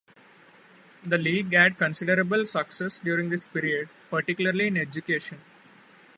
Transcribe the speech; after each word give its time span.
The 1.03 1.19
League 1.19 1.53
had 1.53 1.77
considerable 1.77 2.47
success 2.47 2.97
during 2.97 3.29
this 3.29 3.45
period, 3.45 3.89
particularly 4.09 4.65
in 4.65 4.77
education. 4.77 5.41